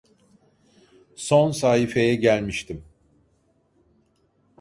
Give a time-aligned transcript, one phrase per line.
[1.15, 2.83] Son sahifeye gelmiştim.